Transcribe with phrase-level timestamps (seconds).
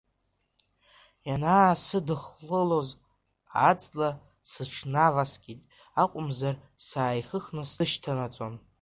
[1.27, 2.89] Ианаасыдыххылоз,
[3.69, 4.09] аҵла
[4.49, 5.61] сыҽнаваскит
[6.01, 6.55] акәымзар,
[6.87, 8.53] сааихыхны слышьҭанаҵон.